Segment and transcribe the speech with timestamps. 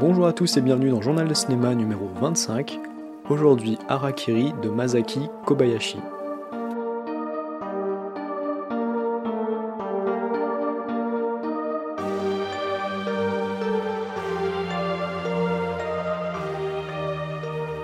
[0.00, 2.80] Bonjour à tous et bienvenue dans Journal de cinéma numéro 25.
[3.28, 5.98] Aujourd'hui, Harakiri de Masaki Kobayashi.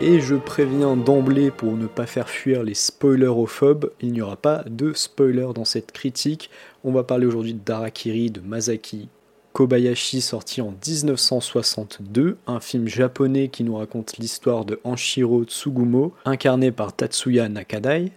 [0.00, 4.64] Et je préviens d'emblée pour ne pas faire fuir les spoilerophobes, il n'y aura pas
[4.66, 6.48] de spoiler dans cette critique.
[6.84, 9.10] On va parler aujourd'hui d'Arakiri de Masaki
[9.58, 16.70] Kobayashi sorti en 1962, un film japonais qui nous raconte l'histoire de Anshiro Tsugumo, incarné
[16.70, 18.12] par Tatsuya Nakadai,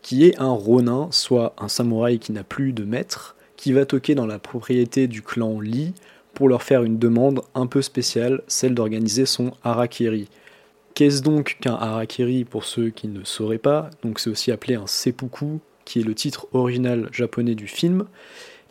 [0.00, 4.14] qui est un ronin, soit un samouraï qui n'a plus de maître, qui va toquer
[4.14, 5.92] dans la propriété du clan Lee
[6.32, 10.30] pour leur faire une demande un peu spéciale, celle d'organiser son harakiri.
[10.94, 13.90] Qu'est-ce donc qu'un harakiri pour ceux qui ne sauraient pas?
[14.02, 18.06] Donc c'est aussi appelé un seppuku, qui est le titre original japonais du film.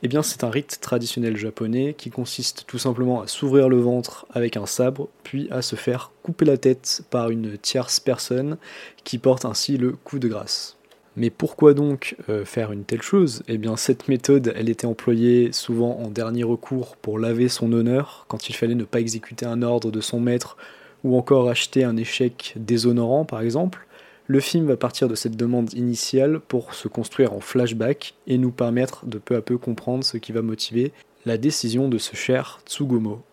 [0.03, 4.25] Eh bien, c'est un rite traditionnel japonais qui consiste tout simplement à s'ouvrir le ventre
[4.33, 8.57] avec un sabre, puis à se faire couper la tête par une tierce personne
[9.03, 10.77] qui porte ainsi le coup de grâce.
[11.17, 13.43] Mais pourquoi donc euh, faire une telle chose?
[13.47, 18.25] Eh bien, cette méthode, elle était employée souvent en dernier recours pour laver son honneur,
[18.27, 20.57] quand il fallait ne pas exécuter un ordre de son maître,
[21.03, 23.85] ou encore acheter un échec déshonorant, par exemple.
[24.27, 28.51] Le film va partir de cette demande initiale pour se construire en flashback et nous
[28.51, 30.91] permettre de peu à peu comprendre ce qui va motiver
[31.25, 33.23] la décision de ce cher Tsugumo.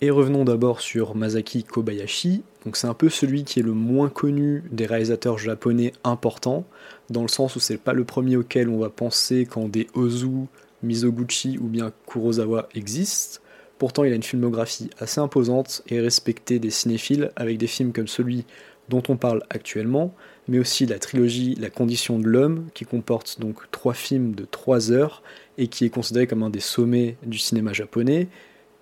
[0.00, 2.42] Et revenons d'abord sur Masaki Kobayashi.
[2.64, 6.64] Donc c'est un peu celui qui est le moins connu des réalisateurs japonais importants,
[7.08, 10.48] dans le sens où c'est pas le premier auquel on va penser quand des Ozu,
[10.82, 13.40] Mizoguchi ou bien Kurosawa existent.
[13.78, 18.08] Pourtant, il a une filmographie assez imposante et respectée des cinéphiles, avec des films comme
[18.08, 18.44] celui
[18.88, 20.14] dont on parle actuellement,
[20.48, 24.90] mais aussi la trilogie La condition de l'homme, qui comporte donc trois films de trois
[24.90, 25.22] heures
[25.58, 28.28] et qui est considéré comme un des sommets du cinéma japonais,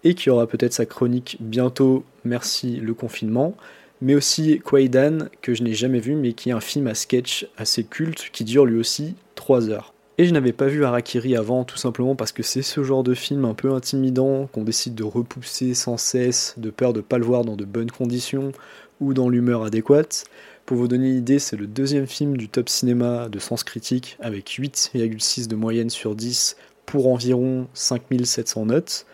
[0.04, 3.54] et qui aura peut-être sa chronique bientôt, merci le confinement,
[4.00, 7.46] mais aussi Kwaidan, que je n'ai jamais vu, mais qui est un film à sketch
[7.56, 9.92] assez culte, qui dure lui aussi trois heures.
[10.16, 13.14] Et je n'avais pas vu Harakiri avant, tout simplement parce que c'est ce genre de
[13.14, 17.24] film un peu intimidant, qu'on décide de repousser sans cesse, de peur de pas le
[17.24, 18.52] voir dans de bonnes conditions,
[19.00, 20.24] ou dans l'humeur adéquate.
[20.66, 24.16] Pour vous donner une idée, c'est le deuxième film du top cinéma de sens critique
[24.20, 26.56] avec 8,6 de moyenne sur 10
[26.86, 29.06] pour environ 5700 notes.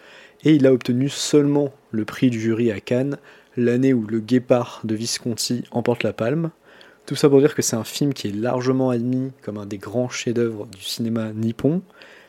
[0.44, 3.16] Et il a obtenu seulement le prix du jury à Cannes,
[3.56, 6.50] l'année où Le Guépard de Visconti emporte la palme.
[7.06, 9.78] Tout ça pour dire que c'est un film qui est largement admis comme un des
[9.78, 11.80] grands chefs-d'œuvre du cinéma nippon.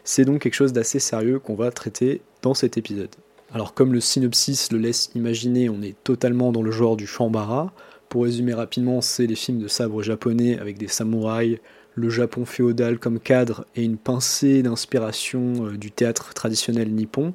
[0.04, 3.10] C'est donc quelque chose d'assez sérieux qu'on va traiter dans cet épisode.
[3.54, 7.72] Alors comme le synopsis le laisse imaginer, on est totalement dans le genre du Shambara.
[8.10, 11.60] Pour résumer rapidement, c'est les films de sabre japonais avec des samouraïs,
[11.96, 17.34] le Japon féodal comme cadre et une pincée d'inspiration euh, du théâtre traditionnel nippon.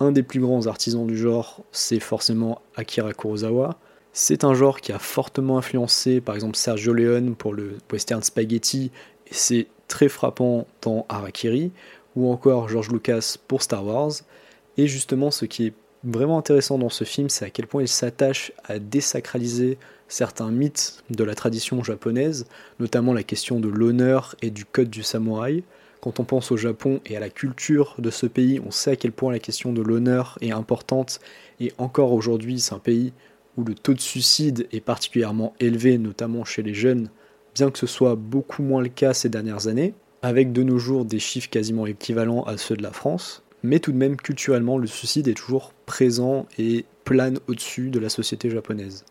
[0.00, 3.78] Un des plus grands artisans du genre, c'est forcément Akira Kurosawa.
[4.12, 8.92] C'est un genre qui a fortement influencé par exemple Sergio Leone pour le western spaghetti,
[9.26, 11.72] et c'est très frappant dans Harakiri,
[12.14, 14.12] ou encore George Lucas pour Star Wars.
[14.78, 15.72] Et justement, ce qui est
[16.04, 21.02] vraiment intéressant dans ce film, c'est à quel point il s'attache à désacraliser certains mythes
[21.10, 22.46] de la tradition japonaise,
[22.78, 25.64] notamment la question de l'honneur et du code du samouraï.
[26.00, 28.96] Quand on pense au Japon et à la culture de ce pays, on sait à
[28.96, 31.18] quel point la question de l'honneur est importante,
[31.58, 33.12] et encore aujourd'hui, c'est un pays
[33.56, 37.10] où le taux de suicide est particulièrement élevé, notamment chez les jeunes,
[37.56, 41.04] bien que ce soit beaucoup moins le cas ces dernières années, avec de nos jours
[41.04, 44.86] des chiffres quasiment équivalents à ceux de la France mais tout de même culturellement le
[44.86, 49.04] suicide est toujours présent et plane au-dessus de la société japonaise.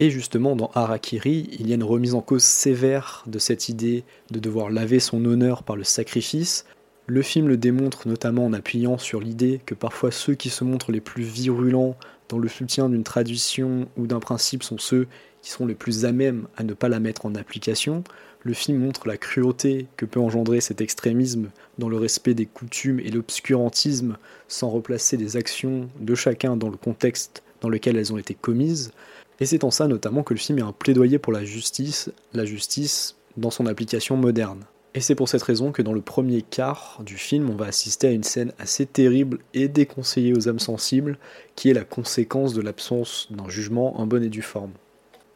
[0.00, 4.04] Et justement dans Harakiri, il y a une remise en cause sévère de cette idée
[4.30, 6.64] de devoir laver son honneur par le sacrifice.
[7.06, 10.92] Le film le démontre notamment en appuyant sur l'idée que parfois ceux qui se montrent
[10.92, 11.96] les plus virulents
[12.32, 15.06] dans le soutien d'une tradition ou d'un principe sont ceux
[15.42, 18.04] qui sont les plus à même à ne pas la mettre en application,
[18.40, 23.00] le film montre la cruauté que peut engendrer cet extrémisme dans le respect des coutumes
[23.00, 24.16] et l'obscurantisme
[24.48, 28.92] sans replacer les actions de chacun dans le contexte dans lequel elles ont été commises.
[29.38, 32.46] Et c'est en ça notamment que le film est un plaidoyer pour la justice, la
[32.46, 34.64] justice dans son application moderne.
[34.94, 38.08] Et c'est pour cette raison que dans le premier quart du film, on va assister
[38.08, 41.18] à une scène assez terrible et déconseillée aux âmes sensibles,
[41.56, 44.72] qui est la conséquence de l'absence d'un jugement en bonne et due forme.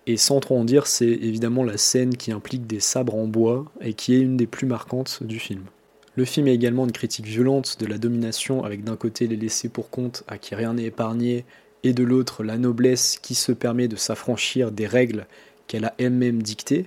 [0.07, 3.65] Et sans trop en dire, c'est évidemment la scène qui implique des sabres en bois
[3.81, 5.65] et qui est une des plus marquantes du film.
[6.17, 9.69] Le film est également une critique violente de la domination avec d'un côté les laissés
[9.69, 11.45] pour compte à qui rien n'est épargné
[11.83, 15.27] et de l'autre la noblesse qui se permet de s'affranchir des règles
[15.67, 16.87] qu'elle a elle-même dictées.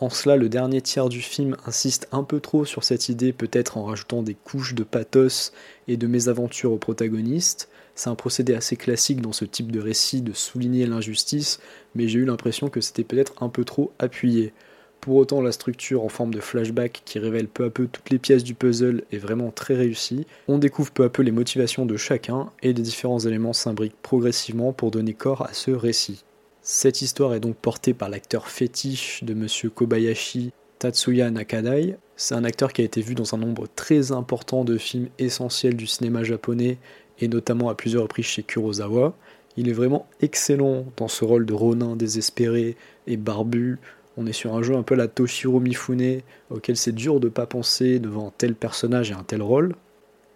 [0.00, 3.76] En cela, le dernier tiers du film insiste un peu trop sur cette idée, peut-être
[3.76, 5.52] en rajoutant des couches de pathos
[5.88, 7.68] et de mésaventures aux protagonistes.
[7.94, 11.60] C'est un procédé assez classique dans ce type de récit de souligner l'injustice,
[11.94, 14.54] mais j'ai eu l'impression que c'était peut-être un peu trop appuyé.
[15.02, 18.18] Pour autant, la structure en forme de flashback qui révèle peu à peu toutes les
[18.18, 20.26] pièces du puzzle est vraiment très réussie.
[20.48, 24.72] On découvre peu à peu les motivations de chacun et les différents éléments s'imbriquent progressivement
[24.72, 26.24] pour donner corps à ce récit.
[26.72, 31.96] Cette histoire est donc portée par l'acteur fétiche de Monsieur Kobayashi, Tatsuya Nakadai.
[32.14, 35.74] C'est un acteur qui a été vu dans un nombre très important de films essentiels
[35.74, 36.78] du cinéma japonais
[37.18, 39.16] et notamment à plusieurs reprises chez Kurosawa.
[39.56, 42.76] Il est vraiment excellent dans ce rôle de Ronin désespéré
[43.08, 43.80] et barbu.
[44.16, 46.20] On est sur un jeu un peu la Toshiro Mifune,
[46.50, 49.74] auquel c'est dur de ne pas penser devant un tel personnage et un tel rôle.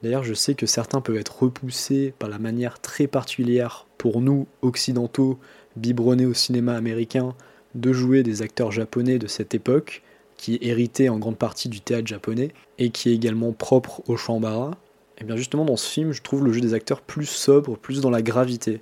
[0.03, 4.47] D'ailleurs, je sais que certains peuvent être repoussés par la manière très particulière pour nous,
[4.61, 5.39] occidentaux,
[5.77, 7.35] biberonné au cinéma américain
[7.75, 10.03] de jouer des acteurs japonais de cette époque,
[10.37, 14.73] qui est en grande partie du théâtre japonais, et qui est également propre au Shambara,
[15.17, 17.79] et eh bien justement dans ce film, je trouve le jeu des acteurs plus sobre,
[17.79, 18.81] plus dans la gravité.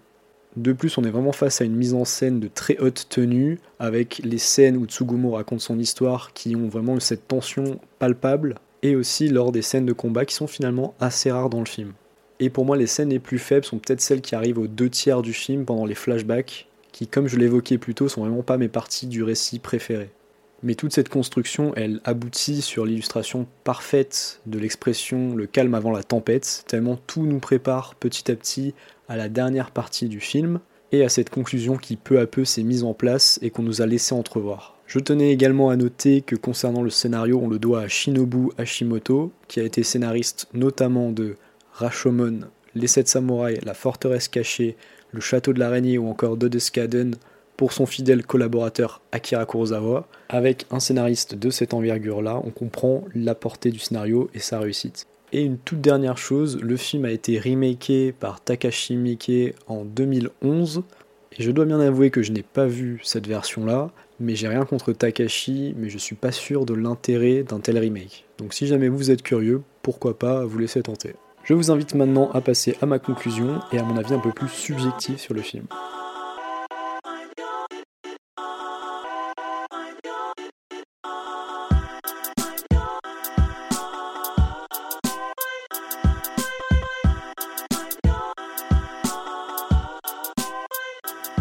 [0.56, 3.58] De plus, on est vraiment face à une mise en scène de très haute tenue,
[3.78, 8.96] avec les scènes où Tsugumo raconte son histoire qui ont vraiment cette tension palpable, et
[8.96, 11.92] aussi lors des scènes de combat qui sont finalement assez rares dans le film.
[12.40, 14.90] Et pour moi, les scènes les plus faibles sont peut-être celles qui arrivent aux deux
[14.90, 18.58] tiers du film pendant les flashbacks, qui, comme je l'évoquais plus tôt, sont vraiment pas
[18.58, 20.10] mes parties du récit préférées.
[20.62, 26.04] Mais toute cette construction, elle aboutit sur l'illustration parfaite de l'expression le calme avant la
[26.04, 28.74] tempête, tellement tout nous prépare petit à petit
[29.08, 30.60] à la dernière partie du film
[30.92, 33.82] et à cette conclusion qui peu à peu s'est mise en place et qu'on nous
[33.82, 34.76] a laissé entrevoir.
[34.86, 39.32] Je tenais également à noter que concernant le scénario, on le doit à Shinobu Hashimoto,
[39.48, 41.36] qui a été scénariste notamment de
[41.72, 42.40] Rashomon,
[42.74, 44.76] Les Sept Samouraïs, La Forteresse Cachée,
[45.12, 47.14] le Château de l'Araignée ou encore Dodeskaden
[47.56, 50.08] pour son fidèle collaborateur Akira Kurosawa.
[50.28, 55.06] Avec un scénariste de cette envergure-là, on comprend la portée du scénario et sa réussite.
[55.32, 60.82] Et une toute dernière chose, le film a été remaké par Takashi Miike en 2011.
[61.38, 64.64] Et je dois bien avouer que je n'ai pas vu cette version-là, mais j'ai rien
[64.64, 68.26] contre Takashi, mais je suis pas sûr de l'intérêt d'un tel remake.
[68.38, 71.14] Donc si jamais vous êtes curieux, pourquoi pas vous laisser tenter.
[71.44, 74.30] Je vous invite maintenant à passer à ma conclusion et à mon avis un peu
[74.30, 75.66] plus subjectif sur le film.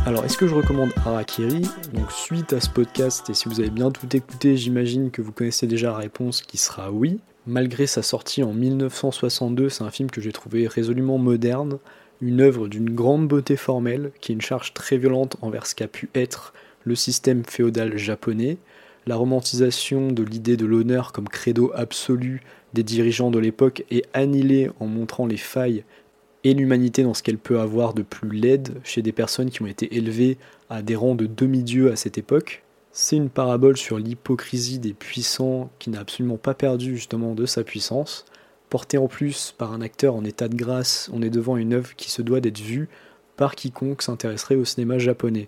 [0.07, 1.61] Alors, est-ce que je recommande Harakiri?
[1.93, 5.31] Donc, suite à ce podcast, et si vous avez bien tout écouté, j'imagine que vous
[5.31, 7.19] connaissez déjà la réponse qui sera oui.
[7.47, 11.79] Malgré sa sortie en 1962, c'est un film que j'ai trouvé résolument moderne,
[12.21, 15.87] une œuvre d'une grande beauté formelle, qui est une charge très violente envers ce qu'a
[15.87, 16.53] pu être
[16.83, 18.57] le système féodal japonais,
[19.07, 22.43] la romantisation de l'idée de l'honneur comme credo absolu
[22.73, 25.83] des dirigeants de l'époque est annihilée en montrant les failles
[26.43, 29.67] et l'humanité dans ce qu'elle peut avoir de plus laide chez des personnes qui ont
[29.67, 30.37] été élevées
[30.69, 32.63] à des rangs de demi-dieux à cette époque.
[32.93, 37.63] C'est une parabole sur l'hypocrisie des puissants qui n'a absolument pas perdu justement de sa
[37.63, 38.25] puissance.
[38.69, 41.95] Portée en plus par un acteur en état de grâce, on est devant une œuvre
[41.95, 42.89] qui se doit d'être vue
[43.37, 45.47] par quiconque s'intéresserait au cinéma japonais.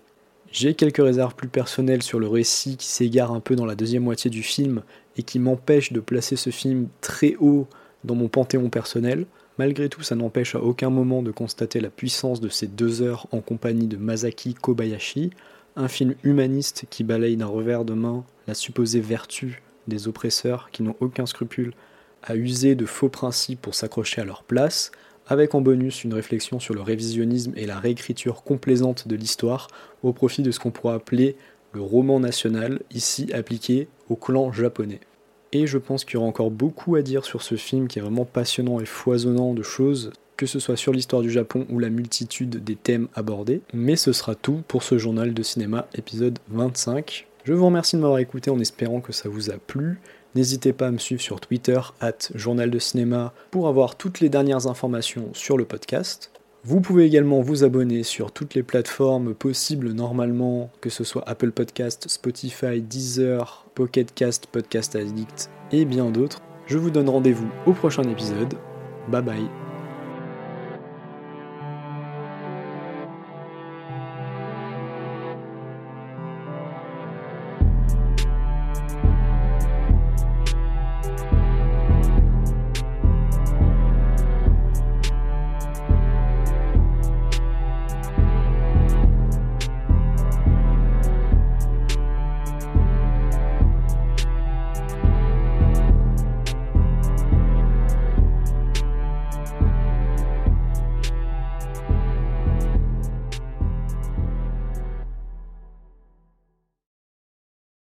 [0.52, 4.04] J'ai quelques réserves plus personnelles sur le récit qui s'égare un peu dans la deuxième
[4.04, 4.82] moitié du film
[5.18, 7.66] et qui m'empêche de placer ce film très haut
[8.04, 9.26] dans mon panthéon personnel.
[9.58, 13.26] Malgré tout, ça n'empêche à aucun moment de constater la puissance de ces deux heures
[13.32, 15.30] en compagnie de Masaki Kobayashi,
[15.76, 20.82] un film humaniste qui balaye d'un revers de main la supposée vertu des oppresseurs qui
[20.82, 21.72] n'ont aucun scrupule
[22.22, 24.92] à user de faux principes pour s'accrocher à leur place,
[25.26, 29.68] avec en bonus une réflexion sur le révisionnisme et la réécriture complaisante de l'histoire
[30.02, 31.36] au profit de ce qu'on pourrait appeler
[31.72, 35.00] le roman national, ici appliqué au clan japonais.
[35.52, 38.02] Et je pense qu'il y aura encore beaucoup à dire sur ce film qui est
[38.02, 41.90] vraiment passionnant et foisonnant de choses que ce soit sur l'histoire du Japon ou la
[41.90, 43.60] multitude des thèmes abordés.
[43.72, 47.26] Mais ce sera tout pour ce journal de cinéma épisode 25.
[47.44, 50.00] Je vous remercie de m'avoir écouté en espérant que ça vous a plu.
[50.34, 51.78] N'hésitez pas à me suivre sur Twitter,
[52.34, 56.30] Journal de Cinéma, pour avoir toutes les dernières informations sur le podcast.
[56.64, 61.52] Vous pouvez également vous abonner sur toutes les plateformes possibles normalement, que ce soit Apple
[61.52, 66.40] Podcast, Spotify, Deezer, Pocket Cast, Podcast Addict et bien d'autres.
[66.66, 68.54] Je vous donne rendez-vous au prochain épisode.
[69.08, 69.63] Bye bye